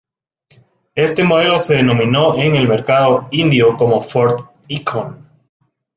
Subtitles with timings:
[0.95, 5.29] Este modelo se denominó en el mercado indio como Ford Ikon.